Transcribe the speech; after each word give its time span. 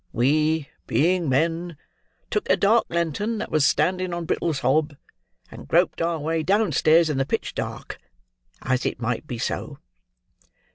We, 0.11 0.67
being 0.87 1.29
men, 1.29 1.77
took 2.31 2.49
a 2.49 2.57
dark 2.57 2.87
lantern 2.89 3.37
that 3.37 3.51
was 3.51 3.67
standing 3.67 4.15
on 4.15 4.25
Brittle's 4.25 4.61
hob, 4.61 4.95
and 5.51 5.67
groped 5.67 6.01
our 6.01 6.17
way 6.17 6.41
downstairs 6.41 7.07
in 7.07 7.19
the 7.19 7.23
pitch 7.27 7.53
dark,—as 7.53 8.83
it 8.83 8.99
might 8.99 9.27
be 9.27 9.37
so." 9.37 9.77